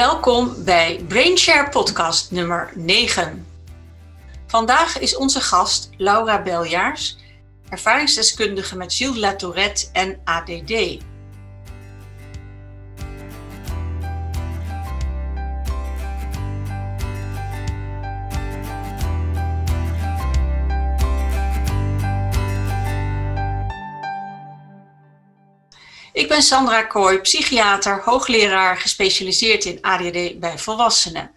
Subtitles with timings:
[0.00, 3.46] Welkom bij Brainshare podcast nummer 9.
[4.46, 7.16] Vandaag is onze gast Laura Beljaars,
[7.68, 10.98] ervaringsdeskundige met Gilles Latourette en ADD.
[26.12, 31.34] Ik ben Sandra Kooi, psychiater, hoogleraar gespecialiseerd in ADD bij volwassenen.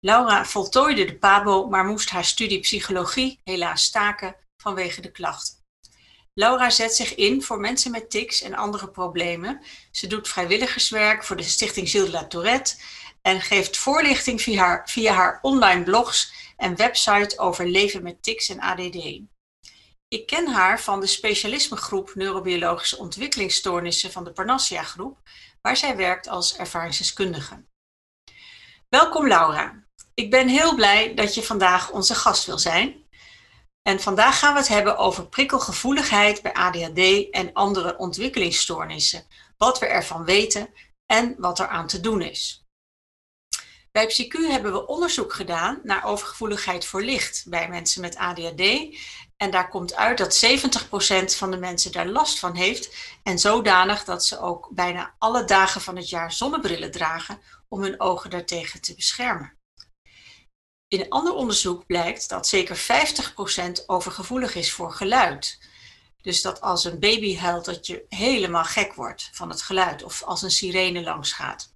[0.00, 5.58] Laura voltooide de PABO, maar moest haar studie psychologie helaas staken vanwege de klachten.
[6.34, 9.62] Laura zet zich in voor mensen met tics en andere problemen.
[9.90, 12.74] Ze doet vrijwilligerswerk voor de Stichting Gilles de la Tourette
[13.22, 18.48] en geeft voorlichting via haar, via haar online blogs en website over leven met tics
[18.48, 19.20] en ADD.
[20.14, 25.18] Ik ken haar van de specialismegroep Neurobiologische Ontwikkelingsstoornissen van de Parnassia Groep,
[25.60, 27.64] waar zij werkt als ervaringsdeskundige.
[28.88, 29.84] Welkom Laura.
[30.14, 33.08] Ik ben heel blij dat je vandaag onze gast wil zijn.
[33.82, 39.86] En vandaag gaan we het hebben over prikkelgevoeligheid bij ADHD en andere ontwikkelingsstoornissen, wat we
[39.86, 40.74] ervan weten
[41.06, 42.64] en wat er aan te doen is.
[43.92, 48.96] Bij PsyQ hebben we onderzoek gedaan naar overgevoeligheid voor licht bij mensen met ADHD
[49.40, 50.44] en daar komt uit dat
[51.32, 52.94] 70% van de mensen daar last van heeft.
[53.22, 58.00] En zodanig dat ze ook bijna alle dagen van het jaar zonnebrillen dragen om hun
[58.00, 59.58] ogen daartegen te beschermen.
[60.88, 62.76] In een ander onderzoek blijkt dat zeker
[63.80, 65.58] 50% overgevoelig is voor geluid.
[66.22, 70.22] Dus dat als een baby huilt, dat je helemaal gek wordt van het geluid of
[70.22, 71.74] als een sirene langs gaat.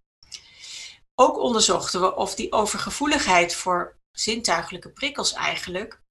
[1.14, 6.02] Ook onderzochten we of die overgevoeligheid voor zintuigelijke prikkels eigenlijk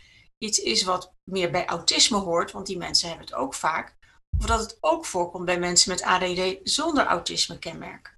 [0.44, 3.95] iets is wat meer bij autisme hoort, want die mensen hebben het ook vaak,
[4.39, 8.17] of dat het ook voorkomt bij mensen met ADD zonder autisme-kenmerk.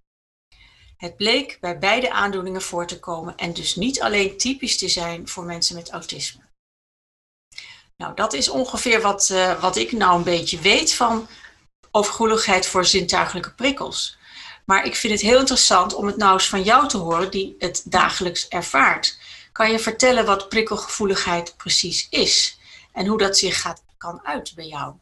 [0.97, 5.27] Het bleek bij beide aandoeningen voor te komen en dus niet alleen typisch te zijn
[5.27, 6.41] voor mensen met autisme.
[7.97, 11.27] Nou, dat is ongeveer wat, uh, wat ik nou een beetje weet van
[11.91, 14.17] overgevoeligheid voor zintuigelijke prikkels.
[14.65, 17.55] Maar ik vind het heel interessant om het nou eens van jou te horen, die
[17.59, 19.17] het dagelijks ervaart.
[19.55, 22.59] Kan je vertellen wat prikkelgevoeligheid precies is
[22.93, 24.95] en hoe dat zich gaat, kan uit bij jou?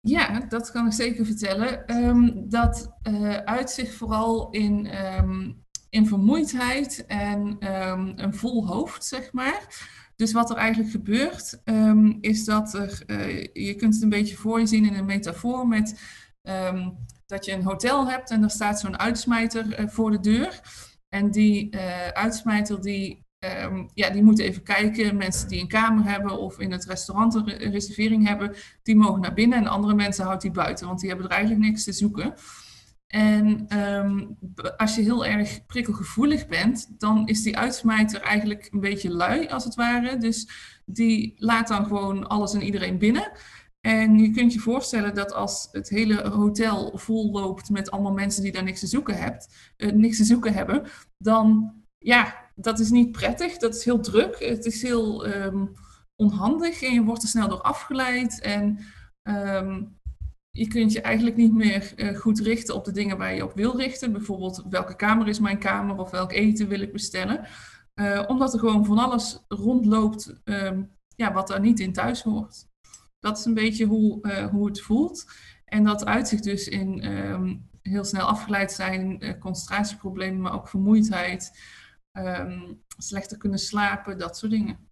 [0.00, 1.86] Ja, dat kan ik zeker vertellen.
[1.86, 7.56] Ehm, dat uh, uit zich vooral in, um, in vermoeidheid en
[7.90, 9.86] um, een vol hoofd, zeg maar.
[10.16, 11.60] Dus wat er eigenlijk gebeurt,
[12.20, 15.68] is dat er, uh, je kunt het een beetje voor je zien in een metafoor
[15.68, 16.00] met
[17.26, 20.60] dat je een hotel hebt en er staat zo'n uitsmijter uh, voor de deur.
[21.08, 21.76] En die
[22.12, 25.16] uitsmijter die Um, ja, die moeten even kijken.
[25.16, 29.34] Mensen die een kamer hebben of in het restaurant een reservering hebben, die mogen naar
[29.34, 29.58] binnen.
[29.58, 32.34] En andere mensen houdt die buiten, want die hebben er eigenlijk niks te zoeken.
[33.06, 34.38] En um,
[34.76, 39.64] als je heel erg prikkelgevoelig bent, dan is die uitsmijter eigenlijk een beetje lui, als
[39.64, 40.16] het ware.
[40.16, 40.48] Dus
[40.86, 43.32] die laat dan gewoon alles en iedereen binnen.
[43.80, 48.42] En je kunt je voorstellen dat als het hele hotel vol loopt met allemaal mensen
[48.42, 50.86] die daar niks te zoeken, hebt, uh, niks te zoeken hebben,
[51.18, 53.56] dan ja, dat is niet prettig.
[53.56, 54.38] Dat is heel druk.
[54.38, 55.72] Het is heel um,
[56.16, 58.40] onhandig en je wordt er snel door afgeleid.
[58.40, 58.78] En
[59.22, 60.00] um,
[60.50, 63.54] je kunt je eigenlijk niet meer uh, goed richten op de dingen waar je op
[63.54, 64.12] wil richten.
[64.12, 67.46] Bijvoorbeeld, welke kamer is mijn kamer of welk eten wil ik bestellen.
[67.94, 72.66] Uh, omdat er gewoon van alles rondloopt um, ja, wat daar niet in thuis hoort.
[73.18, 75.30] Dat is een beetje hoe, uh, hoe het voelt.
[75.64, 77.00] En dat uitzicht dus in
[77.82, 81.52] heel snel afgeleid zijn, concentratieproblemen, maar ook vermoeidheid
[82.12, 84.90] um, slechter kunnen slapen, dat soort dingen.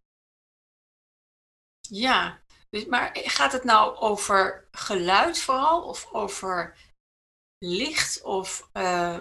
[1.81, 6.77] Ja, dus, maar gaat het nou over geluid vooral of over
[7.59, 8.23] licht?
[8.23, 9.19] Of uh,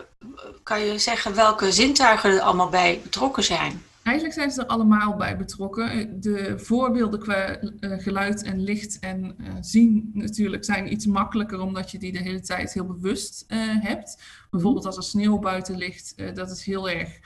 [0.63, 3.83] kan je zeggen welke zintuigen er allemaal bij betrokken zijn?
[4.03, 6.21] Eigenlijk zijn ze er allemaal bij betrokken.
[6.21, 11.91] De voorbeelden qua uh, geluid en licht en uh, zien natuurlijk zijn iets makkelijker omdat
[11.91, 13.45] je die de hele tijd heel bewust
[13.79, 14.23] hebt.
[14.49, 17.19] Bijvoorbeeld als er sneeuw buiten ligt, dat is heel erg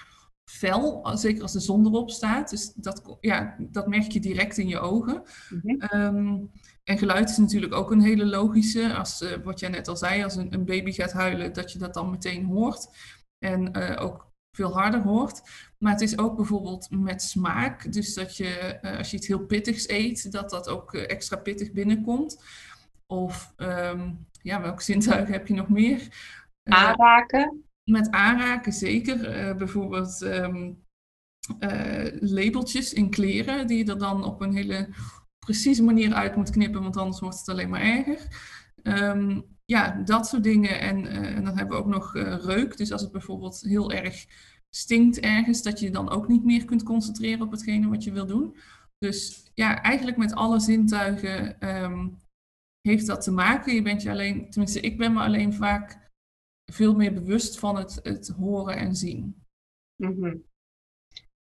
[0.51, 2.49] fel, zeker als de zon erop staat.
[2.49, 5.23] Dus dat, ja, dat merk je direct in je ogen.
[5.49, 5.95] Mhm.
[5.95, 6.51] um,
[6.83, 8.93] en geluid is natuurlijk ook een hele logische.
[8.93, 11.79] Als, uh, wat jij net al zei, als een, een, baby gaat huilen, dat je
[11.79, 12.87] dat dan meteen hoort.
[13.45, 15.41] En uh, ook veel harder hoort.
[15.77, 17.91] Maar het is ook bijvoorbeeld met smaak.
[17.93, 21.71] Dus dat je, uh, als je iets heel pittigs eet, dat dat ook extra pittig
[21.71, 22.43] binnenkomt.
[23.05, 26.07] Of um, ja, welke zintuigen heb je nog meer?
[26.63, 27.63] Aanraken.
[27.83, 29.47] Met aanraken zeker.
[29.47, 30.83] Uh, bijvoorbeeld um,
[31.59, 34.89] uh, labeltjes in kleren die je er dan op een hele
[35.39, 38.27] precieze manier uit moet knippen, want anders wordt het alleen maar erger.
[38.83, 40.79] Um, ja, dat soort dingen.
[40.79, 42.13] En, uh, en dan hebben we ook nog
[42.45, 42.77] reuk.
[42.77, 44.25] Dus als het bijvoorbeeld heel erg
[44.69, 48.25] stinkt ergens, dat je dan ook niet meer kunt concentreren op hetgene wat je wil
[48.25, 48.55] doen.
[48.97, 52.07] Dus ja, eigenlijk met alle zintuigen ehm,
[52.81, 53.75] heeft dat te maken.
[53.75, 56.02] Je bent je alleen, tenminste, ik ben me alleen vaak
[56.73, 59.43] veel meer bewust van het, het horen en zien.
[59.95, 60.37] Mhm.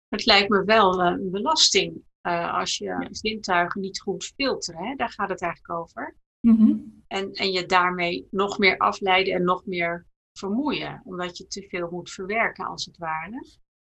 [0.08, 4.84] Het lijkt me wel eh, een belasting uh, als je zintuigen niet goed filteren.
[4.84, 4.94] Hè?
[4.94, 6.16] Daar gaat het eigenlijk over.
[6.40, 6.76] Mhm.
[7.06, 10.06] en, en je daarmee nog meer afleiden en nog meer
[10.38, 13.46] vermoeien, omdat je te veel moet verwerken als het ware.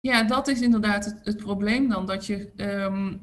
[0.01, 3.19] Ja, dat is inderdaad het, het probleem dan, dat je ehm,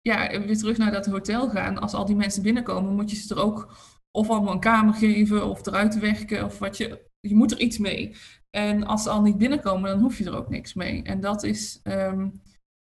[0.00, 1.78] ja, weer terug naar dat hotel gaan.
[1.78, 3.76] Als al die mensen binnenkomen, moet je ze er ook
[4.10, 7.08] of allemaal een kamer geven of eruit werken of wat je.
[7.20, 8.16] Je moet er iets mee.
[8.50, 11.02] En als ze al niet binnenkomen, dan hoef je er ook niks mee.
[11.02, 12.28] En dat is, ehm,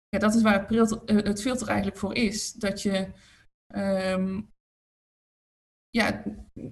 [0.09, 2.53] ja, dat is waar het filter, eh, het filter eigenlijk voor is.
[2.53, 3.07] Dat je,
[3.67, 4.41] ehm,
[5.89, 6.23] ja,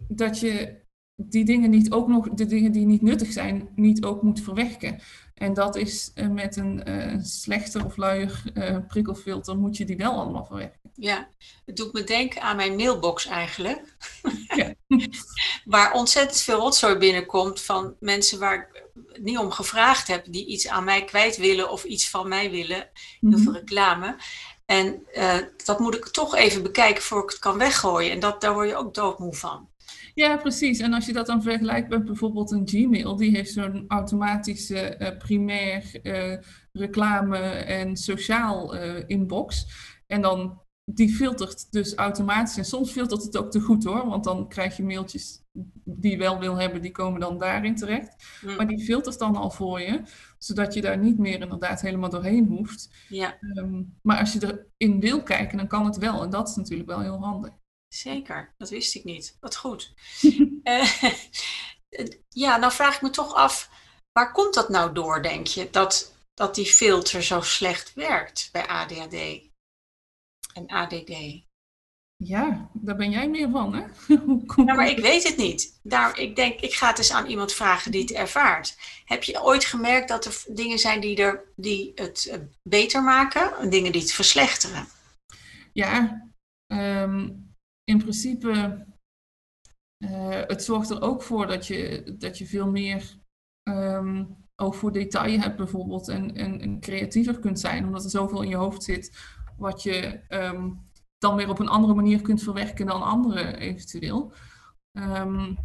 [0.07, 0.84] dat je
[1.15, 5.01] die dingen niet ook nog, de dingen die niet nuttig zijn, niet ook moet verwerken.
[5.33, 9.97] En dat is uh, met een uh, slechter of luier uh, prikkelfilter, moet je die
[9.97, 10.79] wel allemaal verwerken.
[10.95, 11.29] Ja,
[11.65, 13.97] het doet me denken aan mijn mailbox eigenlijk.
[14.55, 14.73] Ja.
[15.65, 18.83] waar ontzettend veel rotzooi binnenkomt van mensen waar ik
[19.21, 22.77] niet om gevraagd heb, die iets aan mij kwijt willen of iets van mij willen.
[22.77, 22.89] Heel
[23.19, 23.43] mm -hmm.
[23.43, 24.15] veel reclame.
[24.65, 25.03] En
[25.65, 28.11] dat moet ik toch even bekijken voor ik het kan weggooien.
[28.11, 29.69] En dat, daar word je ook doodmoe van.
[30.15, 30.79] Ja, precies.
[30.79, 35.17] En als je dat dan vergelijkt met bijvoorbeeld een Gmail, die heeft zo'n automatische uh,
[35.17, 36.37] primair uh,
[36.71, 39.67] reclame en sociaal uh, inbox.
[40.07, 42.57] En dan die filtert dus automatisch.
[42.57, 45.43] En soms filtert het ook te goed hoor, want dan krijg je mailtjes
[45.83, 48.39] die je wel wil hebben, die komen dan daarin terecht.
[48.41, 48.55] Mm.
[48.55, 50.01] Maar die filtert dan al voor je,
[50.37, 52.89] zodat je daar niet meer inderdaad helemaal doorheen hoeft.
[53.09, 53.37] Ja.
[53.55, 56.23] Um, maar als je erin wil kijken, dan kan het wel.
[56.23, 57.53] En dat is natuurlijk wel heel handig.
[57.95, 59.37] Zeker, dat wist ik niet.
[59.39, 59.93] Wat goed.
[60.63, 61.03] uh,
[62.29, 63.69] ja, nou vraag ik me toch af,
[64.11, 68.67] waar komt dat nou door, denk je, dat, dat die filter zo slecht werkt bij
[68.67, 69.13] ADHD
[70.53, 71.43] en ADD?
[72.17, 74.15] Ja, daar ben jij meer van, hè?
[74.75, 75.79] maar ik weet het niet.
[75.83, 78.77] Daar, ik denk, ik ga het eens aan iemand vragen die het ervaart.
[79.05, 83.57] Heb je ooit gemerkt dat er dingen zijn die, er, die het eh, beter maken
[83.57, 84.87] en dingen die het verslechteren?
[85.73, 86.21] Ja,
[86.67, 87.44] um,
[87.85, 88.85] in principe,
[90.03, 93.17] uh, het zorgt er ook voor dat je, dat je veel meer
[93.69, 98.49] um, oog voor detail hebt bijvoorbeeld en, en, creatiever kunt zijn, omdat er zoveel in
[98.49, 103.03] je hoofd zit wat je um, dan weer op een andere manier kunt verwerken dan
[103.03, 104.33] anderen eventueel.
[104.97, 105.57] Um,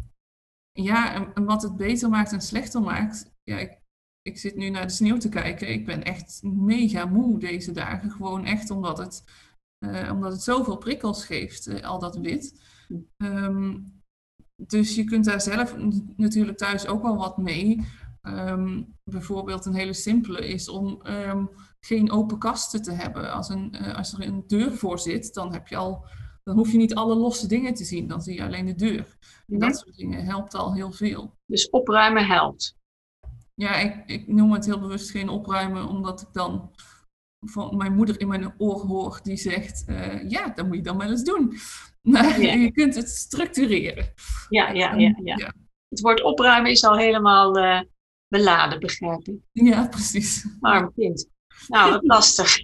[0.71, 3.81] ja, en, en, wat het beter maakt en slechter maakt, ja, ik,
[4.21, 5.69] ik zit nu naar de sneeuw te kijken.
[5.69, 8.11] Ik ben echt mega moe deze dagen.
[8.11, 9.23] Gewoon echt omdat het
[9.85, 12.61] uh, omdat het zoveel prikkels geeft, uh, al dat wit.
[13.17, 14.01] Um,
[14.55, 15.75] dus je kunt daar zelf
[16.15, 17.85] natuurlijk thuis ook wel wat mee.
[18.21, 21.49] Um, bijvoorbeeld een hele simpele is om um,
[21.79, 23.33] geen open kasten te hebben.
[23.33, 26.05] Als, een, uh, als er een deur voor zit, dan, heb je al,
[26.43, 28.07] dan hoef je niet alle losse dingen te zien.
[28.07, 29.17] Dan zie je alleen de deur.
[29.47, 31.37] En dat soort dingen helpt al heel veel.
[31.45, 32.79] Dus opruimen helpt?
[33.53, 36.71] Ja, ik, ik noem het heel bewust geen opruimen, omdat ik dan
[37.45, 40.97] van mijn moeder in mijn oor hoor die zegt, uh, ja, dat moet je dan
[40.97, 41.53] wel eens doen.
[42.01, 42.53] Maar ja.
[42.63, 44.13] je kunt het structureren.
[44.49, 45.35] Ja, ja, ja, ja.
[45.37, 45.53] ja.
[45.89, 47.81] Het woord opruimen is al helemaal uh,
[48.27, 49.39] beladen, begrijp ik.
[49.51, 50.45] Ja, precies.
[50.59, 51.29] Arm kind.
[51.67, 52.57] Nou, wat lastig.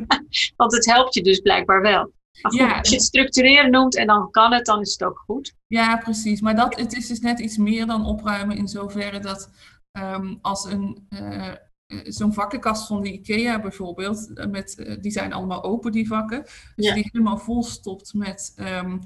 [0.56, 2.12] Want het helpt je dus blijkbaar wel.
[2.42, 5.22] Goed, ja, als je het structureren noemt en dan kan het, dan is het ook
[5.26, 5.54] goed.
[5.66, 6.40] Ja, precies.
[6.40, 9.50] Maar dat, het is dus net iets meer dan opruimen in zoverre dat
[9.92, 11.06] um, als een...
[11.10, 11.56] Uh, eh,
[12.04, 16.42] zo'n vakkenkast van de IKEA bijvoorbeeld, eh, met, eh, die zijn allemaal open, die vakken.
[16.76, 16.94] Dus ja.
[16.94, 19.00] die helemaal vol stopt met, um,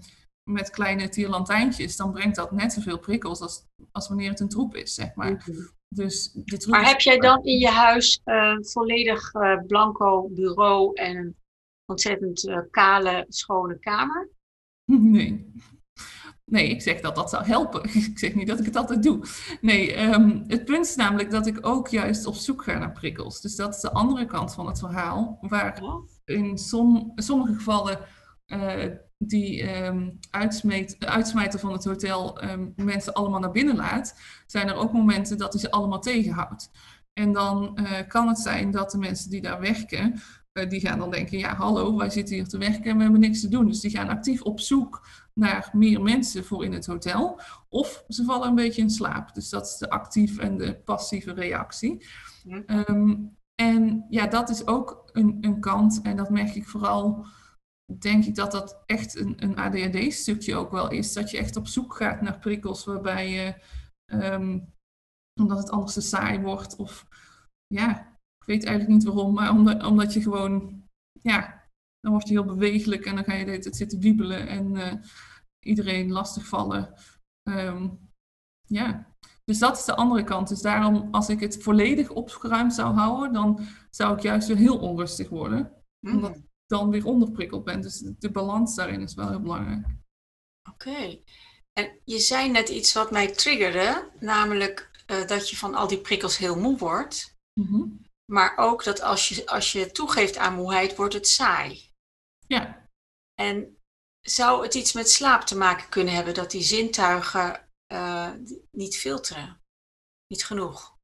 [0.51, 4.75] met kleine tierlantijntjes, dan brengt dat net zoveel prikkels als, als wanneer het een troep
[4.75, 5.31] is, zeg maar.
[5.31, 5.75] Mm -hmm.
[5.89, 10.29] Dus de troep maar heb jij dan in je huis een uh, volledig uh, blanco
[10.29, 11.37] bureau en een
[11.87, 14.29] ontzettend uh, kale, schone kamer?
[14.87, 15.53] Nee.
[16.51, 17.85] Nee, ik zeg dat dat zou helpen.
[18.11, 19.27] Ik zeg niet dat ik het altijd doe.
[19.61, 23.41] Nee, um, het punt is namelijk dat ik ook juist op zoek ga naar prikkels.
[23.41, 25.39] Dus dat is de andere kant van het verhaal.
[25.41, 25.83] Waar
[26.25, 27.99] in som, sommige gevallen
[28.47, 28.85] uh,
[29.19, 34.75] die um, uitsmeet, uitsmijter van het hotel um, mensen allemaal naar binnen laat, zijn er
[34.75, 36.71] ook momenten dat hij ze allemaal tegenhoudt.
[37.13, 40.21] En dan uh, kan het zijn dat de mensen die daar werken,
[40.65, 43.41] die gaan dan denken, ja hallo, wij zitten hier te werken en we hebben niks
[43.41, 43.67] te doen.
[43.67, 47.41] Dus die gaan actief op zoek naar meer mensen voor in het hotel.
[47.69, 49.35] Of ze vallen een beetje in slaap.
[49.35, 52.07] Dus dat is de actieve en de passieve reactie.
[52.45, 52.89] Ja.
[52.89, 56.01] Um, en ja, dat is ook een, een kant.
[56.03, 57.27] En dat merk ik vooral,
[57.99, 61.13] denk ik dat dat echt een, een ADHD-stukje ook wel is.
[61.13, 63.55] Dat je echt op zoek gaat naar prikkels waarbij je,
[64.07, 64.75] um,
[65.41, 67.07] omdat het anders te saai wordt of
[67.67, 68.16] ja,
[68.47, 70.85] ik weet eigenlijk niet waarom, maar omdat, omdat je gewoon,
[71.23, 71.69] ja,
[72.01, 74.93] dan word je heel bewegelijk en dan ga je het zitten wiebelen en uh,
[75.67, 76.95] iedereen lastigvallen.
[77.49, 78.11] Um,
[78.67, 80.49] ja, dus dat is de andere kant.
[80.49, 84.79] Dus daarom, als ik het volledig opgeruimd zou houden, dan zou ik juist weer heel
[84.79, 85.73] onrustig worden.
[86.01, 86.15] Mm.
[86.15, 87.81] Omdat ik dan weer onderprikkeld ben.
[87.81, 89.87] Dus de balans daarin is wel heel belangrijk.
[90.71, 91.19] Oké.
[91.73, 96.01] En je zei net iets wat mij triggerde, namelijk uh, dat je van al die
[96.01, 97.37] prikkels heel moe wordt.
[97.61, 101.93] Mm Maar ook dat als je, als je toegeeft aan moeheid, wordt het saai.
[102.47, 102.89] Ja.
[103.35, 103.77] En
[104.21, 108.31] zou het iets met slaap te maken kunnen hebben, dat die zintuigen uh,
[108.71, 109.61] niet filteren?
[110.27, 110.95] Niet genoeg?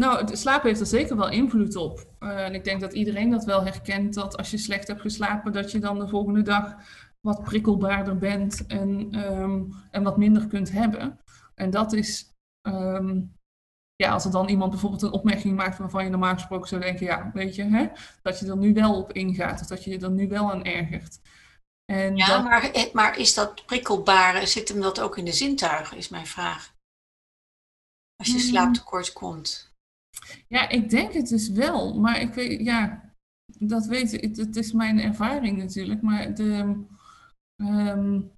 [0.00, 2.06] Nou, slaap heeft er zeker wel invloed op.
[2.20, 5.52] Uh, en ik denk dat iedereen dat wel herkent, dat als je slecht hebt geslapen,
[5.52, 6.74] dat je dan de volgende dag
[7.20, 11.20] wat prikkelbaarder bent en, um, en wat minder kunt hebben.
[11.54, 12.32] En dat is,
[12.66, 13.36] um,
[14.02, 17.06] ja, als er dan iemand bijvoorbeeld een opmerking maakt waarvan je normaal gesproken zou denken,
[17.06, 17.88] ja, weet je, hè,
[18.22, 20.64] dat je er nu wel op ingaat, of dat je je er nu wel aan
[20.64, 21.20] ergert.
[21.84, 25.96] En ja, maar, eh, maar is dat prikkelbare, zit hem dat ook in de zintuigen,
[25.96, 26.74] is mijn vraag.
[28.16, 28.42] Als je hmm.
[28.42, 29.74] slaaptekort komt.
[30.48, 33.12] Ja, ik denk het dus wel, maar ik weet, ja,
[33.58, 36.84] dat weet ik, het is mijn ervaring natuurlijk, maar de,
[37.56, 38.32] Um,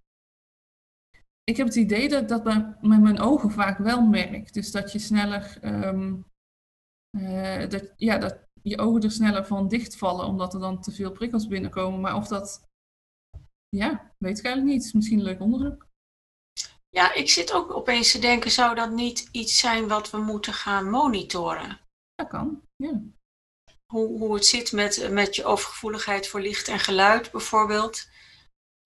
[1.44, 4.52] ik heb het idee dat dat met mijn ogen vaak wel merk.
[4.52, 6.26] Dus dat je sneller, um,
[7.18, 11.12] uh, dat, ja, dat je ogen er sneller van dichtvallen omdat er dan te veel
[11.12, 12.00] prikkels binnenkomen.
[12.00, 12.68] Maar of dat,
[13.68, 14.94] ja, weet ik eigenlijk niet.
[14.94, 15.86] Misschien een leuk onderzoek.
[16.88, 20.52] Ja, ik zit ook opeens te denken, zou dat niet iets zijn wat we moeten
[20.52, 21.80] gaan monitoren?
[22.14, 23.00] Dat kan, ja.
[23.92, 28.08] Hoe, hoe het zit met, met je overgevoeligheid voor licht en geluid bijvoorbeeld.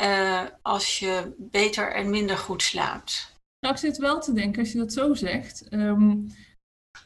[0.02, 3.36] Uh, als je beter en minder goed slaapt.
[3.60, 5.72] Nou, ik zit wel te denken, als je dat zo zegt.
[5.72, 6.26] Um,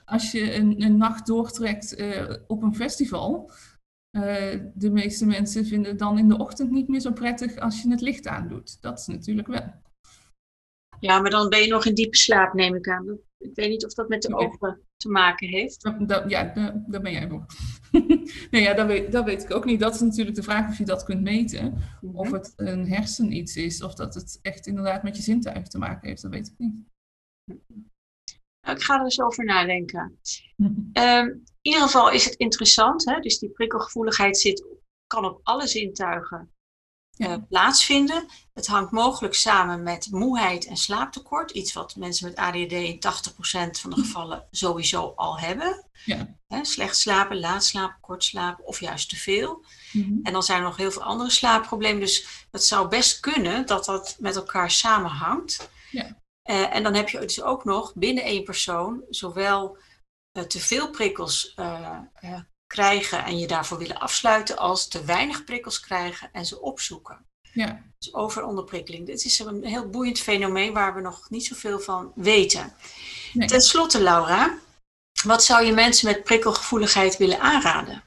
[0.05, 3.51] als je een, een nacht doortrekt uh, op een festival.
[4.17, 7.83] Uh, de meeste mensen vinden het dan in de ochtend niet meer zo prettig als
[7.83, 8.83] je het licht aandoet.
[8.83, 9.73] Dat is natuurlijk wel.
[11.01, 13.19] Ja, maar dan ben je nog in diepe slaap, neem ik aan.
[13.43, 15.83] Ik weet niet of dat met de ogen te maken heeft.
[16.29, 16.45] ja,
[16.87, 17.47] daar, ben jij voor.
[18.51, 19.81] nee, ja, dat weet, dat weet ik ook niet.
[19.81, 21.83] Dat is natuurlijk de vraag of je dat kunt meten.
[22.01, 22.17] Mhm.
[22.17, 25.79] Of het een hersen iets is, of dat het echt inderdaad met je zintuigen te
[25.79, 26.75] maken heeft, dat weet ik niet.
[28.67, 30.19] Nou, ik ga er eens over nadenken.
[30.93, 30.93] um,
[31.63, 33.21] in ieder geval is het interessant, hè?
[33.21, 34.67] dus die prikkelgevoeligheid zit,
[35.07, 36.52] kan op alle zintuigen
[37.23, 38.27] uh, plaatsvinden.
[38.55, 41.51] Het hangt mogelijk samen met moeheid en slaaptekort.
[41.51, 43.01] Iets wat mensen met ADD in 80%
[43.81, 45.87] van de gevallen sowieso al hebben.
[46.05, 46.29] Ja.
[46.63, 49.65] slecht slapen, laat slapen, kort slapen of juist te veel.
[49.93, 50.19] Mhm.
[50.23, 52.01] En dan zijn er nog heel veel andere slaapproblemen.
[52.01, 55.71] Dus het zou best kunnen dat dat met elkaar samenhangt.
[55.91, 56.21] Ja.
[56.51, 59.79] Uh, en dan heb je dus ook nog binnen één persoon zowel
[60.33, 61.55] uh, te veel prikkels
[62.73, 67.27] krijgen en je daarvoor willen afsluiten, als te weinig prikkels krijgen en ze opzoeken.
[67.53, 67.83] Ja.
[67.99, 69.07] Dus overonderprikkeling.
[69.07, 72.73] Dit is een heel boeiend fenomeen waar we nog niet zoveel van weten.
[73.33, 73.49] Nee.
[73.49, 74.59] Ten slotte, Laura,
[75.25, 78.03] wat zou je mensen met prikkelgevoeligheid willen aanraden?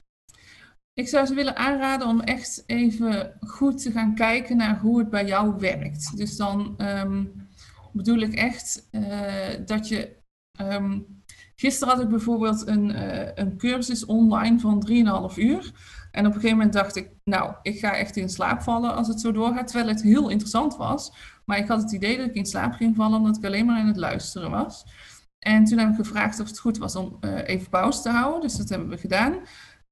[0.93, 5.10] Ik zou ze willen aanraden om echt even goed te gaan kijken naar hoe het
[5.10, 6.17] bij jou werkt.
[6.17, 7.50] Dus dan um,
[7.91, 10.17] bedoel ik echt uh, dat je
[10.62, 11.14] um,
[11.55, 14.88] Gisteren had ik bijvoorbeeld een, uh, een cursus online van
[15.31, 15.71] 3,5 uur.
[16.12, 19.07] En op een gegeven moment dacht ik, nou, ik ga echt in slaap vallen als
[19.07, 19.67] het zo doorgaat.
[19.67, 21.13] Terwijl het heel interessant was.
[21.45, 23.79] Maar ik had het idee dat ik in slaap ging vallen omdat ik alleen maar
[23.79, 24.85] aan het luisteren was.
[25.39, 28.41] En toen heb ik gevraagd of het goed was om uh, even pauze te houden.
[28.41, 29.39] Dus dat hebben we gedaan.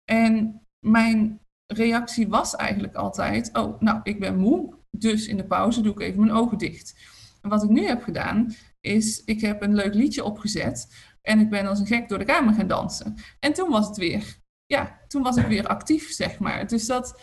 [0.05, 4.74] En mijn reactie was eigenlijk altijd, oh, nou, ik ben moe.
[4.91, 6.96] Dus in de pauze doe ik even mijn ogen dicht.
[7.41, 10.88] En wat ik nu heb gedaan, is ik heb een leuk liedje opgezet
[11.27, 13.15] en ik ben als een gek door de kamer gaan dansen.
[13.39, 16.68] En toen was het weer, ja, toen was ik weer actief, zeg maar.
[16.68, 17.22] Dus dat,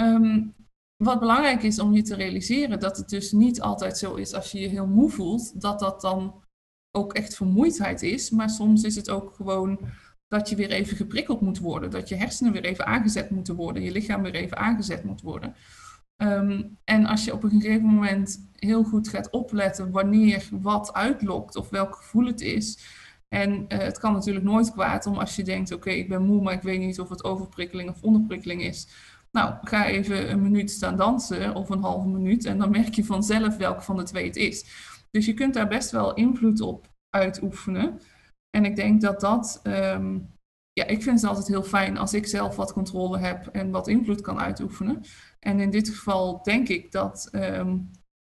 [0.00, 0.54] um,
[0.96, 4.52] wat belangrijk is om je te realiseren, dat het dus niet altijd zo is als
[4.52, 6.42] je je heel moe voelt, dat dat dan
[6.96, 8.30] ook echt vermoeidheid is.
[8.30, 9.80] Maar soms is het ook gewoon
[10.28, 11.90] dat je weer even geprikkeld moet worden.
[11.90, 13.82] Dat je hersenen weer even aangezet moeten worden.
[13.82, 15.54] Je lichaam weer even aangezet moet worden.
[16.16, 21.56] Um, en als je op een gegeven moment heel goed gaat opletten wanneer wat uitlokt
[21.56, 22.78] of welk gevoel het is,
[23.32, 26.42] en uh, het kan natuurlijk nooit kwaad om als je denkt, oké, ik ben moe,
[26.42, 28.88] maar ik weet niet of het overprikkeling of onderprikkeling is.
[29.30, 33.04] Nou, ga even een minuut staan dansen of een halve minuut en dan merk je
[33.04, 34.64] vanzelf welke van de twee het is.
[35.10, 38.00] Dus je kunt daar best wel invloed op uitoefenen.
[38.50, 40.34] En ik denk dat dat, um,
[40.72, 43.88] ja, ik vind het altijd heel fijn als ik zelf wat controle heb en wat
[43.88, 45.00] invloed kan uitoefenen.
[45.38, 47.90] En in dit geval denk ik dat, um,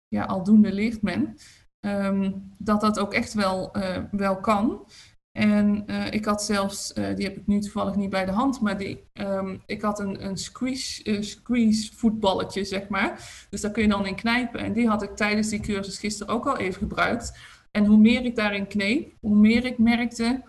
[0.07, 1.37] ja, aldoende leert men.
[1.85, 4.85] Um, dat dat ook echt wel, uh, wel kan.
[5.31, 8.61] En uh, ik had zelfs, uh, die heb ik nu toevallig niet bij de hand,
[8.61, 13.19] maar die, um, ik had een, een squeeze, squeeze voetballetje, zeg maar.
[13.49, 14.59] Dus daar kun je dan in knijpen.
[14.59, 17.37] En die had ik tijdens die cursus gisteren ook al even gebruikt.
[17.71, 20.43] En hoe meer ik daarin kneep, hoe meer ik merkte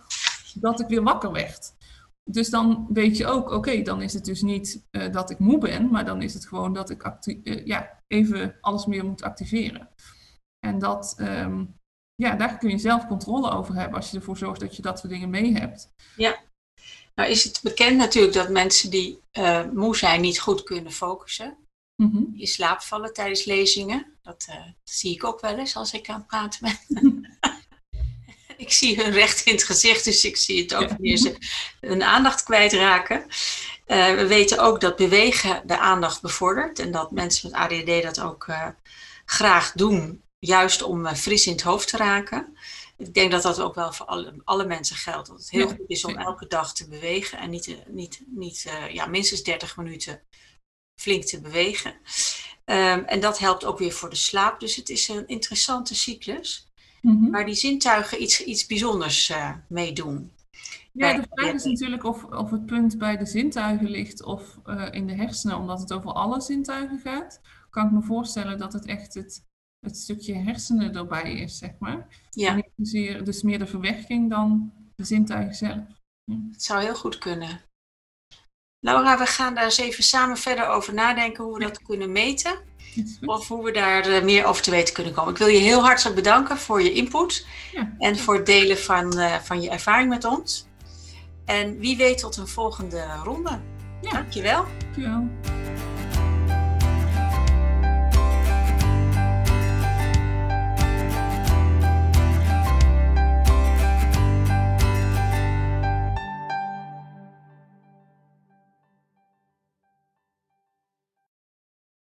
[0.55, 1.73] dat ik weer wakker werd.
[2.25, 5.91] Dus dan weet je ook, oké, dan is het dus niet dat ik moe ben,
[5.91, 7.03] maar dan is het gewoon dat ik
[7.64, 9.88] ja, even alles meer moet activeren.
[10.64, 11.78] En dat, um,
[12.14, 14.99] ja, daar kun je zelf controle over hebben als je ervoor zorgt dat je dat
[14.99, 15.88] soort dingen mee hebt.
[16.16, 16.38] Ja,
[17.14, 21.56] nou is het bekend natuurlijk dat mensen die uh, moe zijn niet goed kunnen focussen.
[22.02, 24.06] Mm In slaap vallen tijdens lezingen.
[24.23, 27.38] Dat, uh, zie ik ook wel eens als ik aan het praten ben.
[28.56, 31.37] ik zie hun recht in het gezicht, dus ik zie het ook wanneer ze
[31.80, 33.21] hun aandacht kwijtraken.
[33.87, 38.21] Uh, we weten ook dat bewegen de aandacht bevordert en dat mensen met ADD dat
[38.21, 38.47] ook
[39.25, 42.56] graag doen juist om eh, fris in het hoofd te raken.
[42.96, 45.28] Ik denk dat dat ook wel voor alle, alle mensen geldt.
[45.28, 48.64] Dat het heel goed is om elke dag te bewegen en niet, eh, niet, niet
[48.66, 50.22] uh, ja, minstens 30 minuten
[51.00, 51.92] flink te bewegen.
[52.64, 54.60] Um, en dat helpt ook weer voor de slaap.
[54.60, 56.72] Dus het is een interessante cyclus.
[57.00, 57.30] Mm -hmm.
[57.30, 60.32] Waar die zintuigen iets, iets bijzonders uh, mee doen.
[60.92, 64.88] Ja, de vraag is natuurlijk of, of het punt bij de zintuigen ligt of uh,
[64.90, 67.40] in de hersenen, omdat het over alle zintuigen gaat.
[67.70, 69.44] Kan ik me voorstellen dat het echt het
[69.85, 72.07] het stukje hersenen erbij is, zeg maar.
[72.31, 72.55] Ja.
[72.55, 75.87] niet dus meer de verwerking dan de zintuigen zelf.
[76.25, 76.37] Ja.
[76.53, 77.61] Het zou heel goed kunnen.
[78.81, 82.73] Laura, we gaan daar eens even samen verder over nadenken hoe we dat kunnen meten.
[83.25, 85.33] Of hoe we daar eh, meer over te weten kunnen komen.
[85.33, 87.95] Ik wil je heel hartelijk bedanken voor je input ja.
[87.99, 90.67] en voor het delen van, uh, van je ervaring met ons.
[91.45, 93.61] En wie weet tot een volgende ronde.
[94.00, 94.11] Ja.
[94.11, 94.64] Dankjewel.
[94.79, 95.29] Dankjewel.